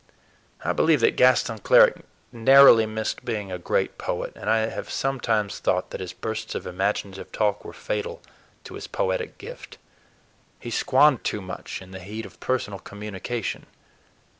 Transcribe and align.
I 0.65 0.73
believe 0.73 0.99
that 1.01 1.15
Gaston 1.15 1.59
Cleric 1.59 2.01
narrowly 2.31 2.87
missed 2.87 3.23
being 3.23 3.51
a 3.51 3.59
great 3.59 3.99
poet, 3.99 4.33
and 4.35 4.49
I 4.49 4.65
have 4.65 4.89
sometimes 4.89 5.59
thought 5.59 5.91
that 5.91 6.01
his 6.01 6.11
bursts 6.11 6.55
of 6.55 6.65
imaginative 6.65 7.31
talk 7.31 7.63
were 7.63 7.71
fatal 7.71 8.19
to 8.63 8.73
his 8.73 8.87
poetic 8.87 9.37
gift. 9.37 9.77
He 10.59 10.71
squandered 10.71 11.23
too 11.23 11.39
much 11.39 11.83
in 11.83 11.91
the 11.91 11.99
heat 11.99 12.25
of 12.25 12.39
personal 12.39 12.79
communication. 12.79 13.67